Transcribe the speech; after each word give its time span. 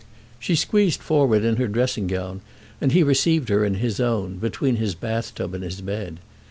She 0.39 0.55
squeezed 0.55 0.99
forward 0.99 1.43
in 1.45 1.57
her 1.57 1.67
dressing 1.67 2.07
gown, 2.07 2.41
and 2.81 2.91
he 2.91 3.03
received 3.03 3.49
her 3.49 3.63
in 3.63 3.75
his 3.75 3.99
own, 3.99 4.37
between 4.37 4.77
his 4.77 4.95
bath 4.95 5.35
tub 5.35 5.53
and 5.53 5.63
his 5.63 5.79
bed. 5.81 6.19